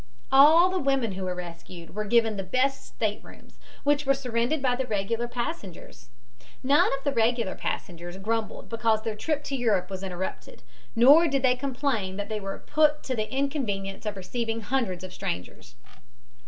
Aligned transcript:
All 0.31 0.71
the 0.71 0.79
women 0.79 1.11
who 1.11 1.25
were 1.25 1.35
rescued 1.35 1.93
were 1.93 2.05
given 2.05 2.35
the 2.35 2.41
best 2.43 2.87
staterooms, 2.87 3.59
which 3.83 4.03
were 4.03 4.15
surrendered 4.15 4.59
by 4.59 4.75
the 4.75 4.87
regular 4.87 5.27
passengers. 5.27 6.09
None 6.63 6.91
of 6.97 7.03
the 7.03 7.11
regular 7.11 7.53
passengers 7.53 8.17
grumbled 8.17 8.67
because 8.67 9.03
their 9.03 9.15
trip 9.15 9.43
to 9.43 9.55
Europe 9.55 9.91
was 9.91 10.01
interrupted, 10.01 10.63
nor 10.95 11.27
did 11.27 11.43
they 11.43 11.55
complain 11.55 12.15
that 12.15 12.29
they 12.29 12.39
were 12.39 12.63
put 12.65 13.03
to 13.03 13.15
the 13.15 13.31
inconvenience 13.31 14.07
of 14.07 14.17
receiving 14.17 14.61
hundreds 14.61 15.03
of 15.03 15.13
strangers. 15.13 15.75